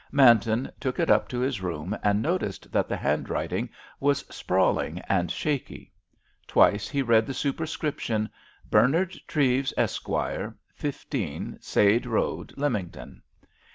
Manton 0.11 0.71
took 0.79 0.99
it 0.99 1.11
up 1.11 1.27
to 1.29 1.37
his 1.41 1.61
room, 1.61 1.95
and 2.01 2.23
noticed 2.23 2.71
that 2.71 2.89
the 2.89 2.97
handwriting 2.97 3.69
was 3.99 4.25
sprawling 4.35 4.97
and 5.07 5.29
shaky. 5.29 5.93
Twice 6.47 6.87
he 6.89 7.03
read 7.03 7.27
the 7.27 7.35
superscription, 7.35 8.27
"Bernard 8.67 9.15
Treves, 9.27 9.75
Esq., 9.77 10.09
15, 10.73 11.59
Sade 11.61 12.07
Road, 12.07 12.51
Lymington." 12.57 13.21